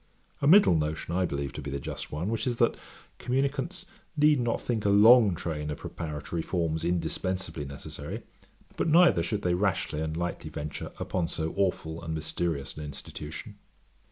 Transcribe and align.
A 0.41 0.47
middle 0.47 0.73
notion 0.75 1.13
I 1.13 1.27
believe 1.27 1.53
to 1.53 1.61
be 1.61 1.69
the 1.69 1.79
just 1.79 2.11
one, 2.11 2.29
which 2.29 2.47
is, 2.47 2.55
that 2.55 2.73
communicants 3.19 3.85
need 4.17 4.39
not 4.39 4.59
think 4.59 4.83
a 4.83 4.89
long 4.89 5.35
train 5.35 5.69
of 5.69 5.77
preparatory 5.77 6.41
forms 6.41 6.83
indispensibly 6.83 7.65
necessary; 7.65 8.23
but 8.77 8.87
neither 8.87 9.21
should 9.21 9.43
they 9.43 9.53
rashly 9.53 10.01
and 10.01 10.17
lightly 10.17 10.49
venture 10.49 10.91
upon 10.99 11.27
so 11.27 11.53
aweful 11.53 12.03
and 12.03 12.15
mysterious 12.15 12.75
an 12.77 12.83
institution. 12.83 13.59